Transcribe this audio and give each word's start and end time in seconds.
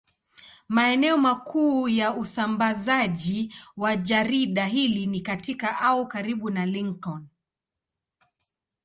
Maeneo 0.67 1.17
makuu 1.17 1.87
ya 1.89 2.13
usambazaji 2.13 3.55
wa 3.77 3.95
jarida 3.95 4.65
hili 4.65 5.05
ni 5.05 5.21
katika 5.21 5.79
au 5.79 6.07
karibu 6.07 6.49
na 6.49 6.65
Lincoln. 6.65 7.27